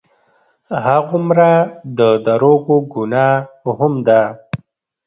هغومره 0.87 1.51
د 1.97 1.99
دروغو 2.25 2.77
ګناه 2.93 3.35
هم 3.79 3.93
ده. 4.07 4.21